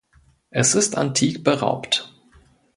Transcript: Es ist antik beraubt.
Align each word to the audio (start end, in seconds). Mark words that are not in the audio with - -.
Es 0.49 0.73
ist 0.73 0.97
antik 0.97 1.43
beraubt. 1.43 2.11